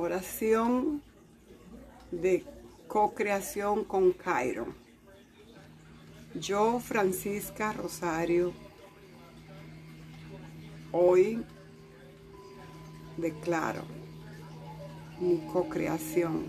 Oración 0.00 1.02
de 2.12 2.44
co-creación 2.86 3.82
con 3.82 4.12
Cairo. 4.12 4.68
Yo, 6.36 6.78
Francisca 6.78 7.72
Rosario, 7.72 8.52
hoy 10.92 11.42
declaro 13.16 13.82
mi 15.18 15.38
co-creación. 15.52 16.44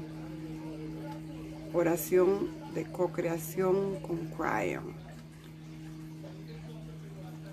Oración 1.74 2.50
de 2.76 2.84
co-creación 2.84 4.00
con 4.02 4.28
Cryon. 4.28 4.94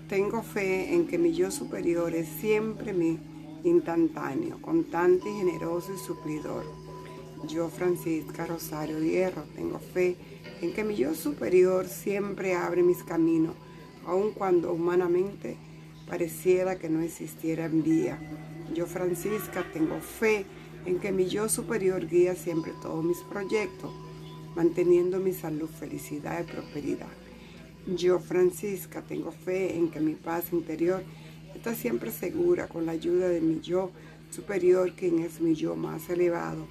Tengo 0.07 0.43
fe 0.43 0.93
en 0.93 1.07
que 1.07 1.17
mi 1.17 1.33
yo 1.33 1.49
superior 1.49 2.13
es 2.13 2.27
siempre 2.27 2.93
mi 2.93 3.19
instantáneo, 3.67 4.61
constante 4.61 5.29
y 5.29 5.37
generoso 5.37 5.93
y 5.93 5.97
suplidor. 5.97 6.65
Yo, 7.47 7.69
Francisca 7.69 8.45
Rosario 8.45 8.99
Hierro, 8.99 9.43
tengo 9.55 9.79
fe 9.79 10.15
en 10.61 10.73
que 10.73 10.83
mi 10.83 10.95
yo 10.95 11.13
superior 11.13 11.87
siempre 11.87 12.55
abre 12.55 12.81
mis 12.81 13.03
caminos, 13.03 13.55
aun 14.05 14.31
cuando 14.31 14.73
humanamente 14.73 15.55
pareciera 16.07 16.79
que 16.79 16.89
no 16.89 17.01
existiera 17.01 17.67
vía. 17.67 18.19
Yo, 18.73 18.87
Francisca, 18.87 19.63
tengo 19.71 19.99
fe 19.99 20.45
en 20.85 20.99
que 20.99 21.11
mi 21.11 21.27
yo 21.27 21.47
superior 21.49 22.07
guía 22.07 22.35
siempre 22.35 22.73
todos 22.81 23.03
mis 23.03 23.19
proyectos, 23.19 23.91
manteniendo 24.55 25.19
mi 25.19 25.33
salud, 25.33 25.69
felicidad 25.69 26.43
y 26.43 26.51
prosperidad. 26.51 27.09
Yo, 27.95 28.19
Francisca, 28.19 29.01
tengo 29.01 29.31
fe 29.31 29.77
en 29.77 29.89
que 29.89 29.99
mi 29.99 30.15
paz 30.15 30.51
interior 30.51 31.03
siempre 31.75 32.11
segura 32.11 32.67
con 32.67 32.85
la 32.85 32.93
ayuda 32.93 33.27
de 33.27 33.41
mi 33.41 33.59
yo 33.61 33.91
superior, 34.31 34.93
quien 34.95 35.19
es 35.19 35.41
mi 35.41 35.55
yo 35.55 35.75
más 35.75 36.09
elevado, 36.09 36.65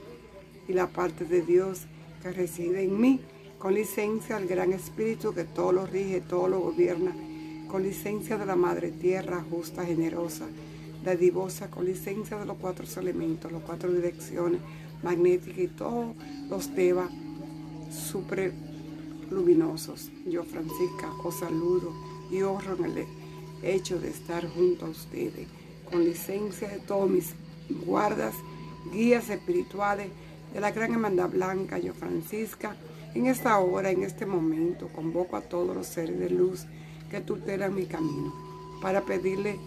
y 0.68 0.72
la 0.72 0.88
parte 0.88 1.24
de 1.24 1.42
Dios 1.42 1.82
que 2.22 2.32
reside 2.32 2.82
en 2.82 3.00
mí, 3.00 3.20
con 3.58 3.74
licencia 3.74 4.38
del 4.38 4.48
Gran 4.48 4.72
Espíritu 4.72 5.32
que 5.32 5.44
todo 5.44 5.72
lo 5.72 5.86
rige, 5.86 6.20
todo 6.20 6.48
lo 6.48 6.60
gobierna, 6.60 7.14
con 7.68 7.82
licencia 7.82 8.36
de 8.36 8.46
la 8.46 8.56
Madre 8.56 8.90
Tierra 8.90 9.44
justa, 9.50 9.84
generosa, 9.84 10.46
dadivosa, 11.04 11.70
con 11.70 11.84
licencia 11.84 12.38
de 12.38 12.46
los 12.46 12.56
cuatro 12.58 12.84
elementos, 13.00 13.50
las 13.50 13.62
cuatro 13.62 13.92
direcciones 13.92 14.60
magnéticas 15.02 15.58
y 15.58 15.68
todos 15.68 16.14
los 16.48 16.74
temas 16.74 17.10
super 17.90 18.52
luminosos. 19.30 20.10
Yo, 20.26 20.44
Francisca, 20.44 21.10
os 21.24 21.38
saludo 21.38 21.92
y 22.30 22.42
honro 22.42 22.76
en 22.76 22.84
el 22.84 22.98
hecho 23.66 23.98
de 23.98 24.10
estar 24.10 24.48
junto 24.48 24.86
a 24.86 24.90
ustedes, 24.90 25.48
con 25.90 26.04
licencia 26.04 26.68
de 26.68 26.78
todos 26.78 27.10
mis 27.10 27.34
guardas, 27.84 28.34
guías 28.92 29.28
espirituales 29.30 30.08
de 30.52 30.60
la 30.60 30.70
Gran 30.70 30.92
Hermandad 30.92 31.30
Blanca, 31.30 31.78
yo 31.78 31.92
Francisca, 31.94 32.76
en 33.14 33.26
esta 33.26 33.58
hora, 33.58 33.90
en 33.90 34.02
este 34.02 34.26
momento, 34.26 34.88
convoco 34.88 35.36
a 35.36 35.40
todos 35.40 35.74
los 35.74 35.86
seres 35.86 36.18
de 36.18 36.30
luz 36.30 36.66
que 37.10 37.20
tutelan 37.20 37.74
mi 37.74 37.86
camino 37.86 38.34
para 38.82 39.02
pedirle 39.02 39.58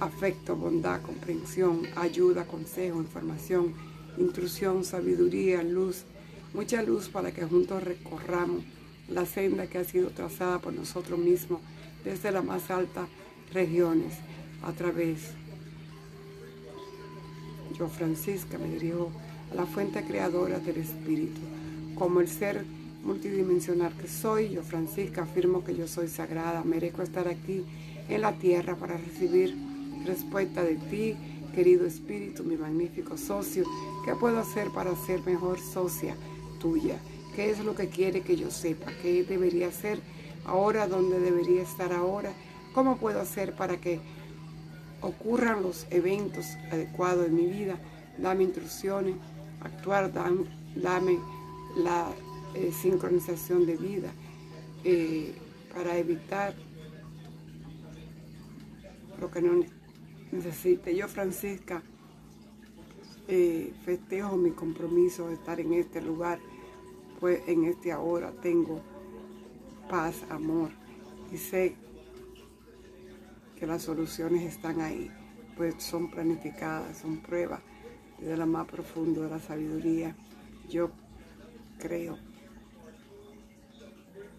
afecto, 0.00 0.56
bondad, 0.56 1.02
comprensión, 1.02 1.82
ayuda, 1.96 2.46
consejo, 2.46 2.98
información, 2.98 3.74
intrusión, 4.16 4.84
sabiduría, 4.84 5.62
luz, 5.62 6.04
mucha 6.54 6.82
luz 6.82 7.08
para 7.08 7.32
que 7.32 7.44
juntos 7.44 7.82
recorramos 7.82 8.64
la 9.08 9.26
senda 9.26 9.66
que 9.66 9.78
ha 9.78 9.84
sido 9.84 10.10
trazada 10.10 10.60
por 10.60 10.72
nosotros 10.72 11.18
mismos 11.18 11.60
desde 12.04 12.30
la 12.30 12.42
más 12.42 12.70
alta 12.70 13.06
regiones 13.52 14.14
a 14.62 14.72
través. 14.72 15.18
Yo, 17.78 17.88
Francisca, 17.88 18.58
me 18.58 18.68
dirijo 18.68 19.10
a 19.52 19.54
la 19.54 19.66
fuente 19.66 20.04
creadora 20.04 20.58
del 20.58 20.78
Espíritu. 20.78 21.40
Como 21.96 22.20
el 22.20 22.28
ser 22.28 22.64
multidimensional 23.04 23.92
que 23.96 24.08
soy, 24.08 24.50
yo, 24.50 24.62
Francisca, 24.62 25.22
afirmo 25.22 25.64
que 25.64 25.76
yo 25.76 25.86
soy 25.86 26.08
sagrada, 26.08 26.64
merezco 26.64 27.02
estar 27.02 27.28
aquí 27.28 27.64
en 28.08 28.20
la 28.20 28.32
tierra 28.32 28.76
para 28.76 28.96
recibir 28.96 29.54
respuesta 30.04 30.62
de 30.62 30.76
ti, 30.76 31.16
querido 31.54 31.86
Espíritu, 31.86 32.44
mi 32.44 32.56
magnífico 32.56 33.16
socio. 33.16 33.64
¿Qué 34.04 34.14
puedo 34.14 34.40
hacer 34.40 34.70
para 34.70 34.94
ser 35.06 35.20
mejor 35.24 35.58
socia 35.60 36.16
tuya? 36.58 36.98
¿Qué 37.34 37.50
es 37.50 37.58
lo 37.60 37.74
que 37.74 37.88
quiere 37.88 38.22
que 38.22 38.36
yo 38.36 38.50
sepa? 38.50 38.92
¿Qué 39.02 39.24
debería 39.24 39.68
hacer 39.68 40.00
ahora? 40.44 40.86
¿Dónde 40.86 41.18
debería 41.20 41.62
estar 41.62 41.92
ahora? 41.92 42.32
¿Cómo 42.74 42.96
puedo 42.96 43.20
hacer 43.20 43.54
para 43.54 43.80
que 43.80 44.00
ocurran 45.00 45.62
los 45.62 45.86
eventos 45.90 46.44
adecuados 46.72 47.26
en 47.26 47.36
mi 47.36 47.46
vida? 47.46 47.78
Dame 48.18 48.42
instrucciones, 48.42 49.14
actuar, 49.60 50.12
dame 50.12 51.18
la 51.76 52.10
eh, 52.54 52.72
sincronización 52.72 53.64
de 53.64 53.76
vida 53.76 54.10
eh, 54.82 55.36
para 55.72 55.96
evitar 55.96 56.52
lo 59.20 59.30
que 59.30 59.40
no 59.40 59.64
necesite. 60.32 60.96
Yo, 60.96 61.06
Francisca, 61.06 61.80
eh, 63.28 63.72
festejo 63.84 64.36
mi 64.36 64.50
compromiso 64.50 65.28
de 65.28 65.34
estar 65.34 65.60
en 65.60 65.74
este 65.74 66.02
lugar, 66.02 66.40
pues 67.20 67.40
en 67.46 67.66
este 67.66 67.92
ahora 67.92 68.32
tengo 68.42 68.80
paz, 69.88 70.24
amor 70.28 70.70
y 71.32 71.36
sé 71.36 71.83
que 73.64 73.68
las 73.68 73.84
soluciones 73.84 74.42
están 74.42 74.82
ahí, 74.82 75.10
pues 75.56 75.76
son 75.78 76.10
planificadas, 76.10 76.98
son 76.98 77.22
pruebas 77.22 77.62
desde 78.18 78.36
la 78.36 78.44
más 78.44 78.68
profundo 78.68 79.22
de 79.22 79.30
la 79.30 79.38
sabiduría. 79.38 80.14
Yo 80.68 80.90
creo, 81.78 82.18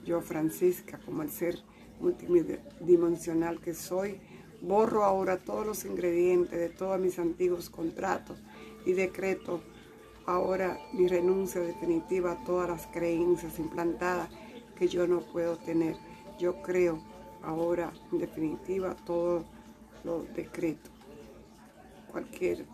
yo 0.05 0.21
Francisca, 0.21 0.99
como 1.03 1.23
el 1.23 1.31
ser 1.31 1.57
multidimensional 1.99 3.59
que 3.59 3.73
soy, 3.73 4.19
borro 4.61 5.03
ahora 5.03 5.39
todos 5.39 5.65
los 5.65 5.85
ingredientes 5.85 6.59
de 6.59 6.69
todos 6.69 6.99
mis 6.99 7.17
antiguos 7.17 7.71
contratos 7.71 8.37
y 8.85 8.93
decreto 8.93 9.59
ahora 10.27 10.77
mi 10.93 11.07
renuncia 11.07 11.61
definitiva 11.61 12.33
a 12.33 12.43
todas 12.43 12.69
las 12.69 12.85
creencias 12.85 13.57
implantadas 13.57 14.29
que 14.77 14.87
yo 14.87 15.07
no 15.07 15.21
puedo 15.21 15.57
tener. 15.57 15.95
Yo 16.37 16.61
creo 16.61 17.14
ahora, 17.45 17.91
en 18.11 18.19
definitiva, 18.19 18.95
todo 19.05 19.43
lo 20.03 20.23
decreto. 20.35 20.89
Cualquier 22.11 22.65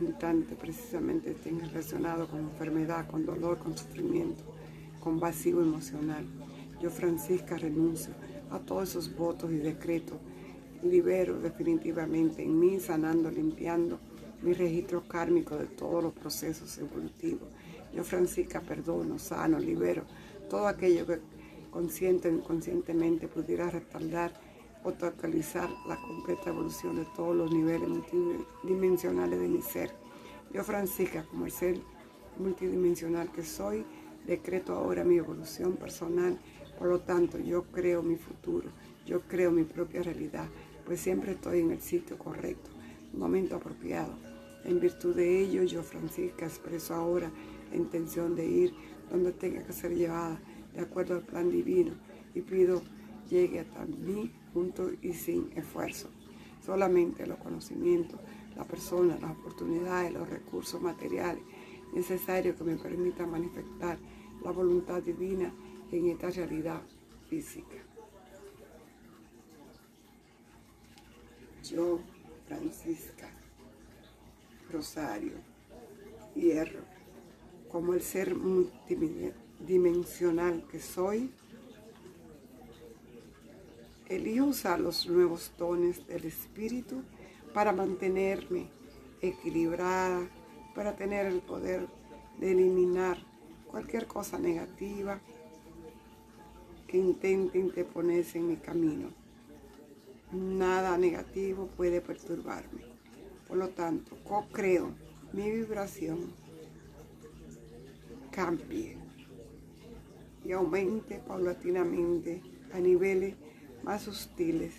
instante 0.00 0.54
precisamente 0.56 1.34
tenga 1.34 1.66
relacionado 1.66 2.26
con 2.26 2.40
enfermedad, 2.40 3.06
con 3.06 3.24
dolor, 3.24 3.58
con 3.58 3.76
sufrimiento, 3.76 4.42
con 5.00 5.20
vacío 5.20 5.60
emocional. 5.60 6.24
Yo, 6.80 6.90
Francisca, 6.90 7.56
renuncio 7.56 8.12
a 8.50 8.58
todos 8.58 8.90
esos 8.90 9.16
votos 9.16 9.50
y 9.52 9.56
decretos. 9.56 10.18
Libero 10.82 11.40
definitivamente 11.40 12.42
en 12.42 12.58
mí, 12.58 12.78
sanando, 12.80 13.30
limpiando 13.30 13.98
mi 14.42 14.52
registro 14.52 15.08
kármico 15.08 15.56
de 15.56 15.66
todos 15.66 16.02
los 16.02 16.12
procesos 16.12 16.76
evolutivos. 16.78 17.48
Yo, 17.94 18.04
Francisca, 18.04 18.60
perdono, 18.60 19.18
sano, 19.18 19.58
libero 19.58 20.04
todo 20.48 20.68
aquello 20.68 21.06
que 21.06 21.20
consciente 21.74 22.28
o 22.28 22.32
inconscientemente 22.32 23.26
pudiera 23.26 23.68
respaldar 23.68 24.32
o 24.84 24.92
totalizar 24.92 25.68
la 25.88 25.96
completa 25.96 26.50
evolución 26.50 26.94
de 26.96 27.06
todos 27.16 27.34
los 27.34 27.52
niveles 27.52 27.88
multidimensionales 27.88 29.40
de 29.40 29.48
mi 29.48 29.60
ser. 29.60 29.90
Yo, 30.52 30.62
Francisca, 30.62 31.24
como 31.24 31.46
el 31.46 31.50
ser 31.50 31.80
multidimensional 32.38 33.32
que 33.32 33.42
soy, 33.42 33.84
decreto 34.24 34.74
ahora 34.74 35.02
mi 35.02 35.16
evolución 35.16 35.72
personal. 35.74 36.38
Por 36.78 36.88
lo 36.88 37.00
tanto, 37.00 37.38
yo 37.38 37.64
creo 37.64 38.04
mi 38.04 38.16
futuro, 38.16 38.70
yo 39.04 39.22
creo 39.22 39.50
mi 39.50 39.64
propia 39.64 40.02
realidad, 40.02 40.46
pues 40.86 41.00
siempre 41.00 41.32
estoy 41.32 41.60
en 41.60 41.72
el 41.72 41.80
sitio 41.80 42.16
correcto, 42.16 42.70
momento 43.12 43.56
apropiado. 43.56 44.14
En 44.64 44.78
virtud 44.78 45.16
de 45.16 45.40
ello, 45.40 45.64
yo, 45.64 45.82
Francisca, 45.82 46.46
expreso 46.46 46.94
ahora 46.94 47.32
la 47.70 47.76
intención 47.76 48.36
de 48.36 48.46
ir 48.46 48.74
donde 49.10 49.32
tenga 49.32 49.62
que 49.64 49.72
ser 49.72 49.92
llevada 49.94 50.40
de 50.74 50.82
acuerdo 50.82 51.14
al 51.14 51.22
plan 51.22 51.50
divino 51.50 51.92
y 52.34 52.40
pido 52.40 52.82
llegue 53.30 53.60
hasta 53.60 53.84
mí 53.86 54.30
junto 54.52 54.90
y 55.02 55.12
sin 55.12 55.50
esfuerzo. 55.56 56.08
Solamente 56.64 57.26
los 57.26 57.38
conocimientos, 57.38 58.20
la 58.56 58.64
persona, 58.64 59.18
las 59.20 59.32
oportunidades, 59.32 60.12
los 60.12 60.28
recursos 60.28 60.80
materiales 60.80 61.42
necesarios 61.92 62.56
que 62.56 62.64
me 62.64 62.76
permitan 62.76 63.30
manifestar 63.30 63.98
la 64.42 64.50
voluntad 64.50 65.02
divina 65.02 65.52
en 65.92 66.08
esta 66.08 66.30
realidad 66.30 66.82
física. 67.28 67.76
Yo, 71.62 72.00
Francisca, 72.46 73.30
Rosario, 74.70 75.34
Hierro, 76.34 76.82
como 77.70 77.94
el 77.94 78.02
ser 78.02 78.34
multidimensional 78.34 79.43
dimensional 79.60 80.64
que 80.70 80.80
soy, 80.80 81.30
elijo 84.08 84.46
usar 84.46 84.80
los 84.80 85.06
nuevos 85.06 85.52
dones 85.58 86.06
del 86.06 86.24
Espíritu 86.24 87.02
para 87.52 87.72
mantenerme 87.72 88.68
equilibrada, 89.20 90.28
para 90.74 90.96
tener 90.96 91.26
el 91.26 91.40
poder 91.40 91.86
de 92.38 92.52
eliminar 92.52 93.18
cualquier 93.66 94.06
cosa 94.06 94.38
negativa 94.38 95.20
que 96.86 96.98
intente 96.98 97.58
interponerse 97.58 98.38
en 98.38 98.48
mi 98.48 98.56
camino. 98.56 99.10
Nada 100.32 100.98
negativo 100.98 101.68
puede 101.76 102.00
perturbarme. 102.00 102.82
Por 103.46 103.56
lo 103.56 103.68
tanto, 103.70 104.16
co-creo 104.24 104.92
mi 105.32 105.50
vibración 105.50 106.32
cambie 108.30 109.03
y 110.44 110.52
aumente 110.52 111.20
paulatinamente 111.26 112.40
a 112.72 112.78
niveles 112.78 113.34
más 113.82 114.02
sustiles, 114.02 114.74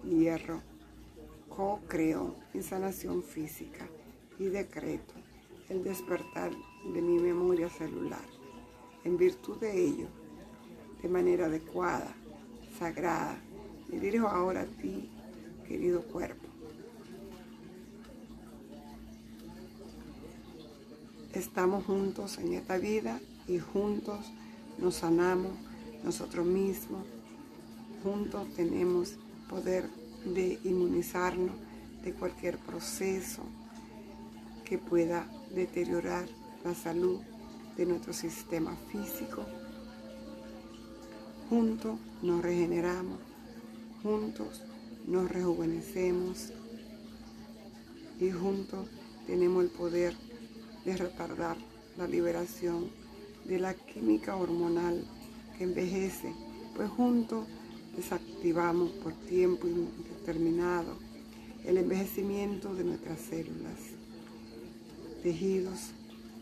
hierro, 0.05 0.63
co-creo 1.49 2.37
en 2.55 2.63
sanación 2.63 3.23
física 3.23 3.87
y 4.39 4.47
decreto 4.47 5.15
el 5.69 5.85
despertar 5.85 6.53
de 6.93 7.03
mi 7.03 7.19
memoria 7.19 7.69
celular. 7.69 8.25
En 9.05 9.17
virtud 9.17 9.59
de 9.59 9.79
ello, 9.79 10.09
de 11.03 11.09
manera 11.09 11.47
adecuada, 11.47 12.15
sagrada, 12.79 13.39
me 13.89 14.01
dirijo 14.01 14.29
ahora 14.29 14.63
a 14.63 14.67
ti, 14.67 15.11
querido 15.67 16.03
cuerpo. 16.03 16.50
Estamos 21.35 21.85
juntos 21.85 22.39
en 22.39 22.55
esta 22.55 22.77
vida 22.77 23.21
y 23.47 23.61
juntos 23.61 24.19
nos 24.79 24.97
sanamos 24.97 25.53
nosotros 26.03 26.45
mismos. 26.45 27.07
Juntos 28.03 28.49
tenemos 28.57 29.15
poder 29.49 29.89
de 30.25 30.59
inmunizarnos 30.65 31.55
de 32.03 32.15
cualquier 32.15 32.59
proceso 32.59 33.43
que 34.65 34.77
pueda 34.79 35.25
deteriorar 35.55 36.27
la 36.65 36.75
salud 36.75 37.21
de 37.77 37.87
nuestro 37.87 38.13
sistema 38.13 38.75
físico. 38.91 39.47
Juntos 41.49 41.97
nos 42.23 42.43
regeneramos, 42.43 43.21
juntos 44.03 44.63
nos 45.07 45.31
rejuvenecemos 45.31 46.53
y 48.19 48.33
juntos 48.33 48.89
tenemos 49.29 49.63
el 49.63 49.71
poder 49.71 50.30
de 50.85 50.97
retardar 50.97 51.57
la 51.97 52.07
liberación 52.07 52.91
de 53.45 53.59
la 53.59 53.75
química 53.75 54.37
hormonal 54.37 55.05
que 55.57 55.65
envejece, 55.65 56.33
pues 56.75 56.89
juntos 56.91 57.47
desactivamos 57.97 58.91
por 58.93 59.13
tiempo 59.13 59.67
indeterminado 59.67 60.97
el 61.65 61.77
envejecimiento 61.77 62.75
de 62.75 62.85
nuestras 62.85 63.21
células, 63.21 63.79
tejidos, 65.23 65.91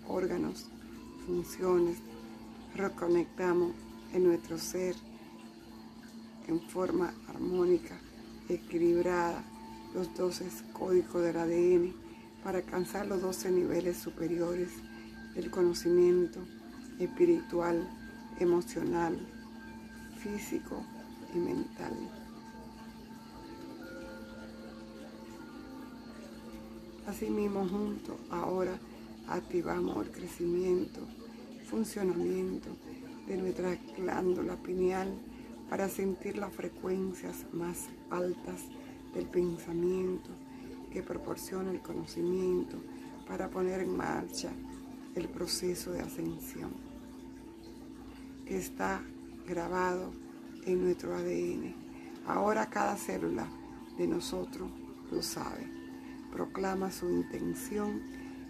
órganos, 0.06 0.67
funciones, 1.26 1.99
reconectamos 2.75 3.73
en 4.12 4.25
nuestro 4.25 4.58
ser 4.58 4.94
en 6.46 6.61
forma 6.61 7.12
armónica, 7.29 7.99
equilibrada, 8.49 9.44
los 9.94 10.14
12 10.14 10.46
códigos 10.73 11.23
del 11.23 11.37
ADN 11.37 12.07
para 12.43 12.58
alcanzar 12.58 13.06
los 13.06 13.20
12 13.20 13.50
niveles 13.50 13.96
superiores 13.96 14.70
del 15.35 15.50
conocimiento 15.50 16.40
espiritual, 16.99 17.88
emocional, 18.38 19.19
físico 20.19 20.82
y 21.35 21.38
mental. 21.38 21.93
Asimismo, 27.06 27.67
juntos 27.67 28.17
ahora 28.31 28.79
activamos 29.29 30.06
el 30.06 30.12
crecimiento, 30.12 31.00
funcionamiento 31.69 32.69
de 33.26 33.37
nuestra 33.37 33.79
glándula 33.96 34.56
pineal 34.56 35.08
para 35.70 35.88
sentir 35.88 36.38
las 36.38 36.52
frecuencias 36.52 37.46
más 37.52 37.87
altas 38.11 38.61
del 39.14 39.26
pensamiento 39.26 40.31
que 40.90 41.02
proporciona 41.02 41.70
el 41.70 41.81
conocimiento 41.81 42.79
para 43.26 43.49
poner 43.50 43.81
en 43.81 43.96
marcha 43.96 44.50
el 45.14 45.29
proceso 45.29 45.93
de 45.93 46.00
ascensión 46.00 46.70
que 48.46 48.56
está 48.56 49.02
grabado 49.46 50.12
en 50.64 50.85
nuestro 50.85 51.14
ADN. 51.14 51.75
Ahora 52.26 52.70
cada 52.70 52.96
célula 52.96 53.46
de 53.96 54.06
nosotros 54.06 54.70
lo 55.11 55.23
sabe, 55.23 55.67
proclama 56.32 56.90
su 56.90 57.08
intención 57.11 58.02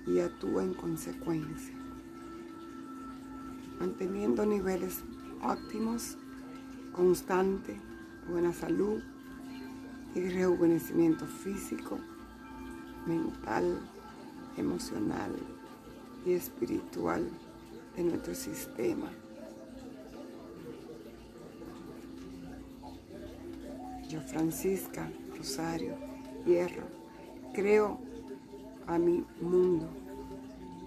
y 0.06 0.20
actúa 0.20 0.62
en 0.62 0.74
consecuencia, 0.74 1.74
manteniendo 3.78 4.46
niveles 4.46 5.02
óptimos, 5.42 6.16
constante, 6.92 7.80
buena 8.28 8.52
salud 8.52 9.02
y 10.14 10.20
rejuvenecimiento 10.28 11.26
físico, 11.26 11.98
mental, 13.06 13.80
emocional 14.56 15.34
y 16.24 16.32
espiritual 16.32 17.28
de 17.96 18.04
nuestro 18.04 18.34
sistema. 18.34 19.10
Yo, 24.08 24.20
Francisca 24.22 25.10
Rosario 25.36 25.94
Hierro, 26.46 26.86
creo 27.52 27.98
a 28.86 28.98
mi 28.98 29.24
mundo. 29.40 29.86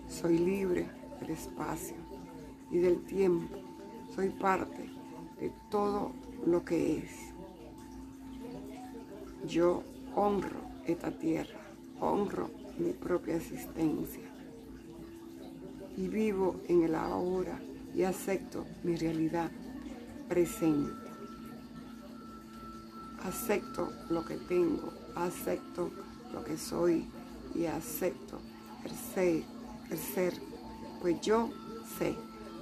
Soy 0.08 0.40
libre 0.40 0.90
del 1.20 1.30
espacio 1.30 1.96
y 2.72 2.80
del 2.80 3.04
tiempo. 3.06 3.56
Soy 4.16 4.30
parte 4.30 4.90
de 5.40 5.52
todo 5.70 6.12
lo 6.46 6.66
que 6.66 6.98
es. 6.98 7.12
Yo 9.48 9.84
honro 10.16 10.62
esta 10.86 11.12
tierra, 11.12 11.60
honro 12.02 12.50
mi 12.78 12.92
propia 12.92 13.38
existencia. 13.38 14.24
Y 15.98 16.08
vivo 16.08 16.62
en 16.68 16.84
el 16.84 16.96
ahora 16.96 17.60
y 17.94 18.04
acepto 18.04 18.66
mi 18.84 18.96
realidad 18.96 19.52
presente. 20.28 20.92
Acepto 23.24 23.90
lo 24.10 24.26
que 24.26 24.36
tengo, 24.36 24.92
acepto 25.16 25.92
lo 26.34 26.44
que 26.44 26.58
soy 26.58 27.06
y 27.54 27.66
acepto 27.66 28.40
el 28.84 28.92
ser, 28.92 29.44
el 29.92 29.98
ser, 29.98 30.34
pues 31.02 31.22
yo 31.22 31.50
sé 32.00 32.16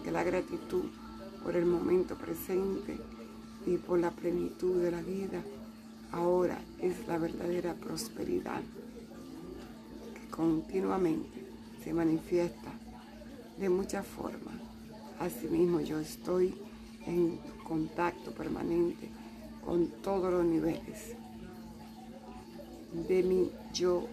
que 0.04 0.12
la 0.12 0.24
gratitud 0.24 0.86
por 1.44 1.56
el 1.56 1.66
momento 1.66 2.16
presente 2.16 3.00
y 3.66 3.78
por 3.78 4.00
la 4.00 4.12
plenitud 4.12 4.82
de 4.82 4.92
la 4.92 5.02
vida 5.02 5.42
ahora 6.12 6.60
es 6.80 7.08
la 7.08 7.18
verdadera 7.18 7.74
prosperidad 7.76 8.62
continuamente 10.40 11.44
se 11.84 11.92
manifiesta 11.92 12.72
de 13.58 13.68
muchas 13.68 14.08
formas. 14.08 14.56
Asimismo 15.20 15.82
yo 15.82 16.00
estoy 16.00 16.56
en 17.06 17.38
contacto 17.68 18.32
permanente 18.32 19.10
con 19.66 19.88
todos 20.02 20.32
los 20.32 20.46
niveles 20.46 21.14
de 23.06 23.22
mi 23.22 23.52
yo 23.74 24.08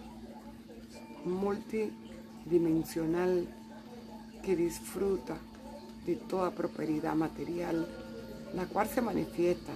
multidimensional 1.23 3.47
que 4.43 4.57
disfruta 4.57 5.37
de 6.05 6.17
toda 6.17 6.51
prosperidad 6.51 7.15
material, 7.15 7.87
la 8.53 8.65
cual 8.65 8.89
se 8.89 9.01
manifiesta 9.01 9.71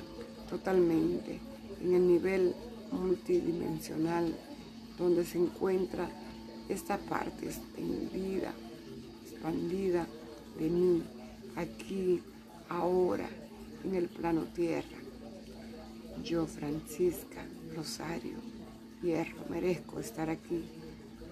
totalmente 0.50 1.40
en 1.82 1.94
el 1.94 2.06
nivel 2.06 2.54
multidimensional 2.92 4.36
donde 4.98 5.24
se 5.24 5.38
encuentra 5.38 6.10
esta 6.72 6.98
parte 6.98 7.46
extendida, 7.46 8.54
expandida 9.30 10.08
de 10.58 10.70
mí, 10.70 11.04
aquí, 11.56 12.22
ahora, 12.70 13.28
en 13.84 13.96
el 13.96 14.08
plano 14.08 14.44
tierra. 14.56 14.98
Yo, 16.24 16.46
Francisca 16.46 17.44
Rosario 17.76 18.38
Hierro, 19.02 19.46
merezco 19.50 20.00
estar 20.00 20.30
aquí 20.30 20.64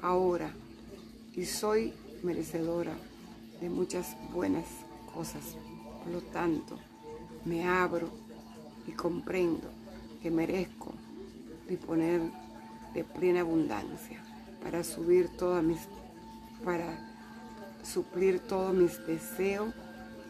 ahora 0.02 0.52
y 1.36 1.46
soy 1.46 1.94
merecedora 2.24 2.94
de 3.62 3.70
muchas 3.70 4.18
buenas 4.34 4.66
cosas. 5.14 5.56
Por 6.04 6.12
lo 6.12 6.22
tanto, 6.22 6.78
me 7.46 7.68
abro 7.68 8.10
y 8.88 8.92
comprendo 8.92 9.70
que 10.22 10.32
merezco 10.32 10.94
disponer 11.68 12.22
de 12.94 13.04
plena 13.04 13.42
abundancia 13.42 14.24
para 14.62 14.84
subir 14.84 15.30
todas 15.38 15.64
mis 15.64 15.80
para 16.64 17.00
suplir 17.84 18.40
todos 18.40 18.74
mis 18.74 19.06
deseos 19.08 19.74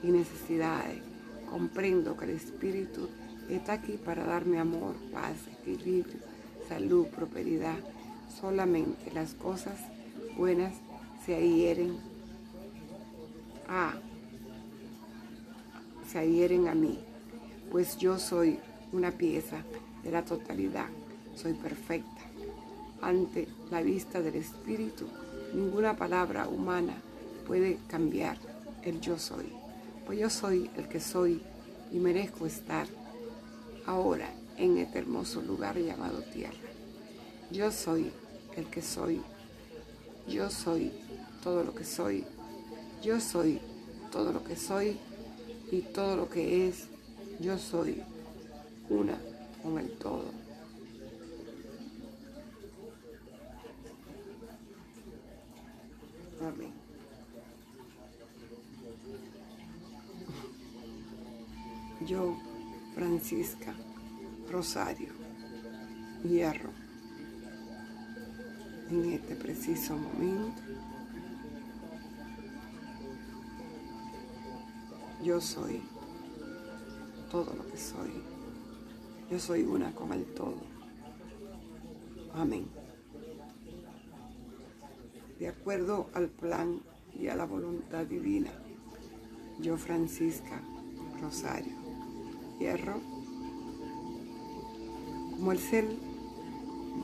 y 0.03 0.07
necesidades. 0.07 1.01
Comprendo 1.49 2.15
que 2.15 2.25
el 2.25 2.31
espíritu 2.31 3.09
Está 3.49 3.73
aquí 3.73 3.93
para 3.93 4.23
darme 4.25 4.59
amor, 4.59 4.95
paz, 5.11 5.35
equilibrio, 5.59 6.19
salud, 6.67 7.07
prosperidad. 7.07 7.77
Solamente 8.39 9.11
las 9.11 9.33
cosas 9.33 9.79
buenas 10.37 10.75
se 11.25 11.35
adhieren 11.35 11.97
a, 13.67 13.93
se 16.07 16.19
adhieren 16.19 16.67
a 16.67 16.75
mí, 16.75 16.99
pues 17.71 17.97
yo 17.97 18.19
soy 18.19 18.59
una 18.91 19.11
pieza 19.11 19.63
de 20.03 20.11
la 20.11 20.23
totalidad, 20.23 20.87
soy 21.35 21.53
perfecta. 21.53 22.18
Ante 23.01 23.47
la 23.71 23.81
vista 23.81 24.21
del 24.21 24.35
Espíritu, 24.35 25.07
ninguna 25.53 25.95
palabra 25.95 26.47
humana 26.47 26.95
puede 27.47 27.79
cambiar 27.87 28.37
el 28.83 28.99
yo 29.01 29.17
soy, 29.17 29.51
pues 30.05 30.19
yo 30.19 30.29
soy 30.29 30.69
el 30.77 30.87
que 30.87 30.99
soy 30.99 31.41
y 31.91 31.99
merezco 31.99 32.45
estar 32.45 32.87
ahora 33.85 34.29
en 34.57 34.77
este 34.77 34.99
hermoso 34.99 35.41
lugar 35.41 35.77
llamado 35.77 36.21
tierra. 36.33 36.57
Yo 37.51 37.71
soy 37.71 38.11
el 38.55 38.65
que 38.67 38.81
soy. 38.81 39.21
Yo 40.27 40.49
soy 40.49 40.91
todo 41.43 41.63
lo 41.63 41.73
que 41.73 41.83
soy. 41.83 42.25
Yo 43.01 43.19
soy 43.19 43.59
todo 44.11 44.31
lo 44.31 44.43
que 44.43 44.55
soy 44.55 44.97
y 45.71 45.81
todo 45.81 46.15
lo 46.15 46.29
que 46.29 46.67
es. 46.67 46.87
Yo 47.39 47.57
soy 47.57 48.03
una 48.89 49.17
con 49.63 49.79
el 49.79 49.89
todo. 49.93 50.38
Francisca 63.29 63.75
Rosario 64.49 65.13
Hierro. 66.23 66.71
En 68.89 69.13
este 69.13 69.35
preciso 69.35 69.95
momento, 69.95 70.59
yo 75.23 75.39
soy 75.39 75.79
todo 77.29 77.53
lo 77.53 77.67
que 77.67 77.77
soy. 77.77 78.09
Yo 79.29 79.37
soy 79.37 79.61
una 79.61 79.93
con 79.93 80.11
el 80.11 80.25
todo. 80.33 80.63
Amén. 82.33 82.65
De 85.37 85.49
acuerdo 85.49 86.09
al 86.15 86.29
plan 86.29 86.81
y 87.13 87.27
a 87.27 87.35
la 87.35 87.45
voluntad 87.45 88.07
divina, 88.07 88.49
yo 89.59 89.77
Francisca 89.77 90.63
Rosario 91.21 91.89
hierro, 92.59 92.99
como 95.39 95.53
el 95.53 95.59
ser 95.59 95.87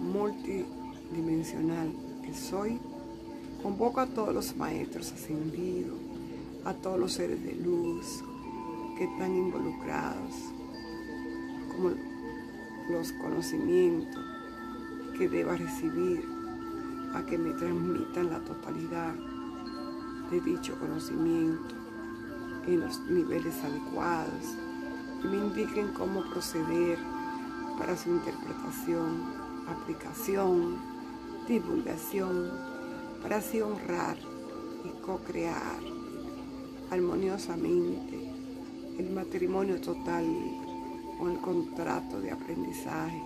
multidimensional 0.01 1.93
que 2.21 2.33
soy, 2.33 2.79
convoco 3.63 4.01
a 4.01 4.07
todos 4.07 4.33
los 4.33 4.57
maestros 4.57 5.13
ascendidos, 5.13 5.97
a 6.65 6.73
todos 6.73 6.99
los 6.99 7.13
seres 7.13 7.41
de 7.41 7.55
luz 7.55 8.21
que 8.97 9.05
están 9.05 9.33
involucrados, 9.33 10.35
como 11.71 11.91
los 12.89 13.13
conocimientos 13.13 14.21
que 15.17 15.29
deba 15.29 15.55
recibir 15.55 16.27
a 17.13 17.25
que 17.25 17.37
me 17.37 17.51
transmitan 17.51 18.31
la 18.31 18.39
totalidad 18.41 19.15
de 20.29 20.41
dicho 20.41 20.77
conocimiento 20.77 21.73
en 22.67 22.81
los 22.81 22.99
niveles 23.07 23.55
adecuados 23.63 24.57
me 25.23 25.37
indiquen 25.37 25.87
cómo 25.93 26.21
proceder 26.29 26.97
para 27.77 27.97
su 27.97 28.09
interpretación, 28.09 29.33
aplicación, 29.67 30.77
divulgación, 31.47 32.51
para 33.21 33.37
así 33.37 33.61
honrar 33.61 34.17
y 34.83 34.89
co-crear 35.01 35.79
armoniosamente 36.91 38.31
el 38.97 39.09
matrimonio 39.11 39.81
total 39.81 40.25
o 41.19 41.27
el 41.27 41.37
contrato 41.39 42.19
de 42.21 42.31
aprendizaje 42.31 43.21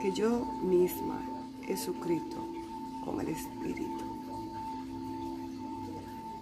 que 0.00 0.12
yo 0.12 0.44
misma 0.62 1.20
he 1.66 1.76
suscrito 1.76 2.46
con 3.04 3.20
el 3.20 3.28
Espíritu. 3.28 4.04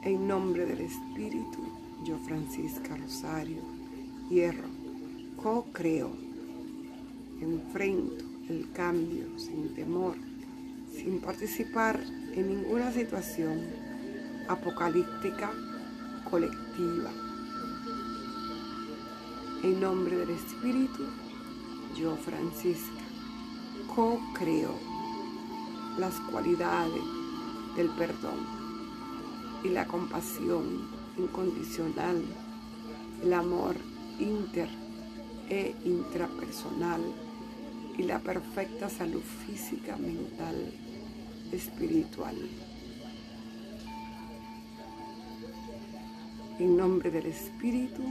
En 0.02 0.26
nombre 0.26 0.66
del 0.66 0.80
Espíritu, 0.80 1.60
yo 2.04 2.18
Francisca 2.18 2.96
Rosario, 2.96 3.62
hierro, 4.28 4.68
co-creo, 5.40 6.10
enfrento 7.42 8.24
el 8.48 8.70
cambio 8.72 9.26
sin 9.38 9.74
temor, 9.74 10.16
sin 10.92 11.20
participar 11.20 12.00
en 12.34 12.48
ninguna 12.48 12.92
situación 12.92 13.60
apocalíptica 14.48 15.50
colectiva. 16.30 17.10
En 19.62 19.80
nombre 19.80 20.16
del 20.16 20.30
Espíritu, 20.30 21.04
yo 21.98 22.16
Francisca, 22.16 23.02
co-creo 23.94 24.74
las 25.98 26.14
cualidades 26.30 27.02
del 27.76 27.88
perdón 27.90 28.46
y 29.62 29.68
la 29.68 29.86
compasión 29.86 30.88
incondicional, 31.16 32.22
el 33.22 33.32
amor 33.32 33.76
inter 34.18 34.68
e 35.48 35.74
intrapersonal 35.84 37.02
y 37.98 38.02
la 38.02 38.18
perfecta 38.18 38.88
salud 38.88 39.22
física, 39.46 39.96
mental, 39.96 40.72
espiritual. 41.52 42.36
En 46.58 46.76
nombre 46.76 47.10
del 47.10 47.26
Espíritu, 47.26 48.02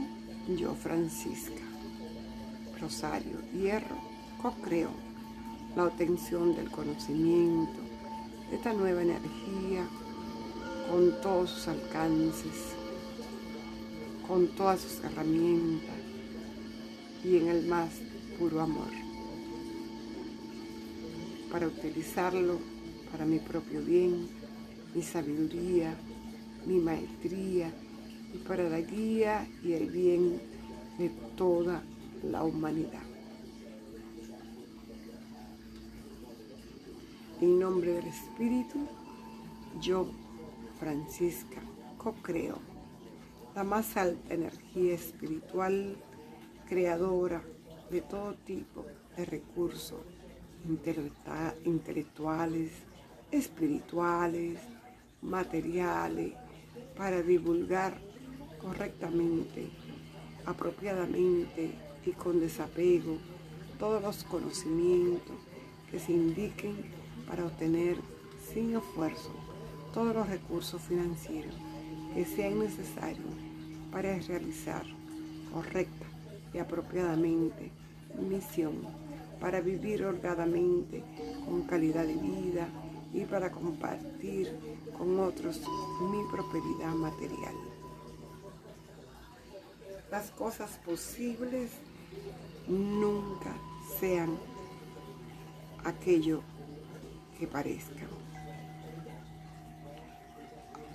yo 0.56 0.74
Francisca, 0.74 1.62
Rosario, 2.80 3.38
Hierro, 3.52 3.96
co-creo 4.40 4.90
la 5.76 5.84
obtención 5.84 6.54
del 6.54 6.70
conocimiento, 6.70 7.80
de 8.50 8.56
esta 8.56 8.72
nueva 8.72 9.02
energía, 9.02 9.86
con 10.90 11.20
todos 11.22 11.50
sus 11.50 11.68
alcances, 11.68 12.74
con 14.26 14.48
todas 14.48 14.80
sus 14.80 15.02
herramientas 15.04 15.96
y 17.24 17.36
en 17.36 17.48
el 17.48 17.66
más 17.66 17.90
puro 18.38 18.60
amor, 18.60 18.90
para 21.52 21.66
utilizarlo 21.66 22.58
para 23.12 23.26
mi 23.26 23.38
propio 23.38 23.82
bien, 23.82 24.26
mi 24.94 25.02
sabiduría, 25.02 25.94
mi 26.64 26.78
maestría 26.78 27.70
y 28.32 28.38
para 28.38 28.70
la 28.70 28.80
guía 28.80 29.46
y 29.62 29.74
el 29.74 29.90
bien 29.90 30.40
de 30.98 31.10
toda 31.36 31.82
la 32.22 32.42
humanidad. 32.42 33.02
En 37.42 37.58
nombre 37.58 37.92
del 37.92 38.06
Espíritu, 38.06 38.86
yo, 39.78 40.06
Francisca, 40.80 41.60
co-creo 41.98 42.56
la 43.54 43.62
más 43.62 43.98
alta 43.98 44.32
energía 44.32 44.94
espiritual 44.94 45.96
creadora 46.66 47.42
de 47.90 48.00
todo 48.00 48.34
tipo 48.46 48.86
de 49.18 49.26
recursos 49.26 50.00
intelectuales, 51.64 52.70
espirituales, 53.30 54.58
materiales, 55.20 56.32
para 56.96 57.22
divulgar 57.22 57.98
correctamente, 58.60 59.68
apropiadamente 60.46 61.72
y 62.04 62.10
con 62.12 62.40
desapego 62.40 63.18
todos 63.78 64.02
los 64.02 64.24
conocimientos 64.24 65.36
que 65.90 65.98
se 65.98 66.12
indiquen 66.12 66.76
para 67.28 67.44
obtener 67.44 67.96
sin 68.52 68.76
esfuerzo 68.76 69.30
todos 69.92 70.14
los 70.14 70.28
recursos 70.28 70.80
financieros 70.82 71.54
que 72.14 72.24
sean 72.24 72.58
necesarios 72.58 73.34
para 73.90 74.18
realizar 74.18 74.84
correcta 75.52 76.06
y 76.52 76.58
apropiadamente 76.58 77.70
misión 78.28 79.01
para 79.42 79.60
vivir 79.60 80.04
holgadamente 80.04 81.02
con 81.44 81.62
calidad 81.64 82.06
de 82.06 82.14
vida 82.14 82.68
y 83.12 83.24
para 83.24 83.50
compartir 83.50 84.56
con 84.96 85.18
otros 85.18 85.60
mi 86.00 86.22
prosperidad 86.30 86.94
material. 86.94 87.54
Las 90.10 90.30
cosas 90.30 90.70
posibles 90.86 91.72
nunca 92.68 93.52
sean 93.98 94.38
aquello 95.84 96.42
que 97.38 97.46
parezcan 97.46 98.22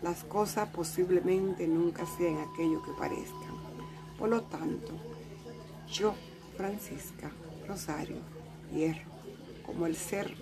las 0.02 0.24
cosas 0.26 0.70
posiblemente 0.70 1.68
nunca 1.68 2.06
sean 2.06 2.38
aquello 2.38 2.84
que 2.84 2.92
parezcan. 2.92 3.58
Por 4.20 4.30
lo 4.30 4.44
tanto, 4.44 4.94
yo, 5.92 6.14
Francisca 6.56 7.32
Rosario 7.68 8.37
Hierro, 8.74 9.12
como 9.66 9.86
el 9.86 9.96
ser 9.96 10.34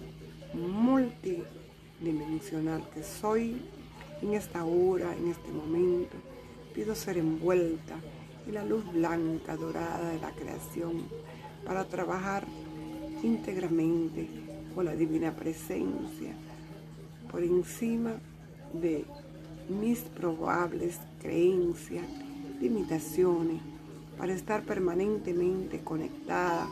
multidimensional 0.53 2.84
que 2.94 3.03
soy 3.03 3.62
en 4.22 4.34
esta 4.34 4.65
hora, 4.65 5.15
en 5.15 5.29
este 5.29 5.51
momento. 5.51 6.17
Pido 6.74 6.96
ser 6.96 7.17
envuelta 7.17 7.96
en 8.48 8.53
la 8.53 8.65
luz 8.65 8.86
blanca, 8.91 9.55
dorada 9.55 10.12
de 10.12 10.20
la 10.20 10.32
creación 10.32 11.03
para 11.65 11.86
trabajar 11.86 12.46
íntegramente 13.24 14.27
con 14.74 14.86
la 14.86 14.96
divina 14.96 15.34
presencia 15.34 16.34
por 17.32 17.44
encima 17.44 18.13
de 18.74 19.05
mis 19.70 20.00
probables 20.01 21.00
creencias, 21.22 22.05
limitaciones, 22.62 23.62
para 24.17 24.34
estar 24.34 24.63
permanentemente 24.63 25.82
conectada 25.82 26.67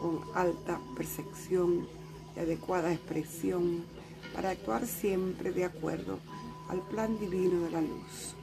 con 0.00 0.20
alta 0.34 0.80
percepción 0.96 1.86
y 2.36 2.40
adecuada 2.40 2.92
expresión, 2.92 3.84
para 4.34 4.50
actuar 4.50 4.86
siempre 4.86 5.52
de 5.52 5.64
acuerdo 5.64 6.18
al 6.68 6.80
plan 6.88 7.18
divino 7.18 7.64
de 7.64 7.70
la 7.70 7.80
luz, 7.80 8.34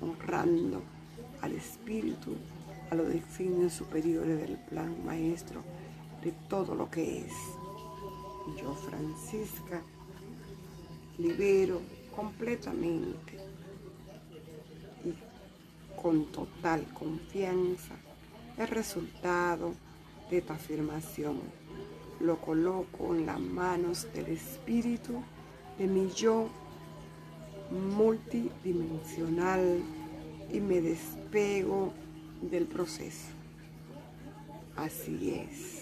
honrando 0.00 0.82
al 1.40 1.52
espíritu, 1.52 2.34
a 2.90 2.94
los 2.94 3.08
designios 3.08 3.72
superiores 3.72 4.40
del 4.40 4.58
plan 4.58 5.04
maestro 5.04 5.62
de 6.22 6.32
todo 6.48 6.74
lo 6.74 6.90
que 6.90 7.20
es. 7.20 7.32
Yo, 8.60 8.74
Francisca, 8.74 9.82
libero 11.18 11.80
completamente 12.14 13.38
y 15.04 15.14
con 16.00 16.26
total 16.26 16.86
confianza 16.92 17.94
el 18.56 18.68
resultado 18.68 19.72
de 20.30 20.38
esta 20.38 20.54
afirmación. 20.54 21.40
Lo 22.20 22.40
coloco 22.40 23.14
en 23.14 23.26
las 23.26 23.40
manos 23.40 24.06
del 24.14 24.26
espíritu 24.26 25.22
de 25.78 25.86
mi 25.86 26.10
yo 26.10 26.48
multidimensional 27.70 29.82
y 30.52 30.60
me 30.60 30.80
despego 30.80 31.92
del 32.42 32.66
proceso. 32.66 33.28
Así 34.76 35.30
es. 35.30 35.79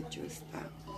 Amén. 0.00 0.06
Así 0.08 0.20
es. 0.20 0.24
Hecho 0.24 0.24
está. 0.24 0.89